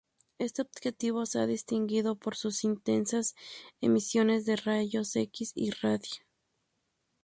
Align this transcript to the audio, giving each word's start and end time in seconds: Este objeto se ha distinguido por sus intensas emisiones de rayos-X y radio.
Este 0.39 0.63
objeto 0.63 1.27
se 1.27 1.37
ha 1.39 1.45
distinguido 1.45 2.15
por 2.15 2.35
sus 2.35 2.63
intensas 2.63 3.35
emisiones 3.81 4.45
de 4.47 4.55
rayos-X 4.55 5.51
y 5.53 5.69
radio. 5.69 6.23